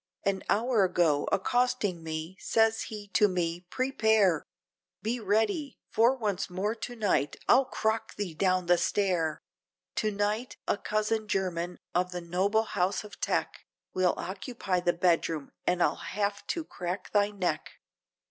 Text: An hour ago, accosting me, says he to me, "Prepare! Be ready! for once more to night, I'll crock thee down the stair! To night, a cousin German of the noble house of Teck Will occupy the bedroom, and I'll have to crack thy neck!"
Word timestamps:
An 0.23 0.41
hour 0.49 0.83
ago, 0.83 1.29
accosting 1.31 2.01
me, 2.01 2.35
says 2.39 2.81
he 2.89 3.09
to 3.09 3.27
me, 3.27 3.67
"Prepare! 3.69 4.43
Be 5.03 5.19
ready! 5.19 5.77
for 5.91 6.15
once 6.15 6.49
more 6.49 6.73
to 6.73 6.95
night, 6.95 7.35
I'll 7.47 7.65
crock 7.65 8.15
thee 8.15 8.33
down 8.33 8.65
the 8.65 8.79
stair! 8.79 9.43
To 9.97 10.09
night, 10.09 10.57
a 10.67 10.79
cousin 10.79 11.27
German 11.27 11.77
of 11.93 12.11
the 12.13 12.19
noble 12.21 12.63
house 12.63 13.03
of 13.03 13.21
Teck 13.21 13.67
Will 13.93 14.15
occupy 14.17 14.79
the 14.79 14.93
bedroom, 14.93 15.51
and 15.67 15.83
I'll 15.83 15.97
have 16.01 16.47
to 16.47 16.65
crack 16.65 17.11
thy 17.11 17.29
neck!" 17.29 17.73